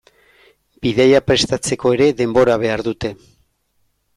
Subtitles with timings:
[0.85, 3.13] Bidaia prestatzeko ere denbora behar dute.